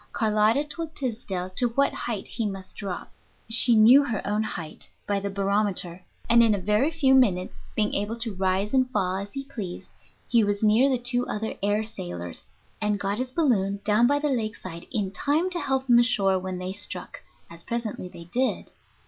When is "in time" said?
14.91-15.51